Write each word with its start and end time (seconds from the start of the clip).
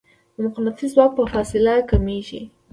د 0.33 0.37
مقناطیس 0.45 0.89
ځواک 0.95 1.11
په 1.17 1.23
فاصلې 1.33 1.75
کمېږي. 1.89 2.41